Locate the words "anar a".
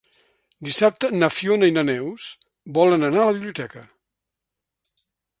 3.09-3.27